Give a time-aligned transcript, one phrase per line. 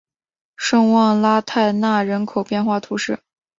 [0.57, 3.19] 圣旺拉泰讷人口变化图示